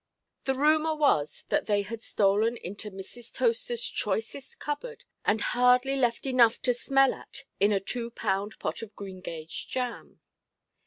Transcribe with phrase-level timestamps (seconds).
[0.45, 3.31] The rumour was that they had stolen into Mrs.
[3.35, 8.95] Toasterʼs choicest cupboard, and hardly left enough to smell at in a two–pound pot of
[8.95, 10.19] green–gage jam.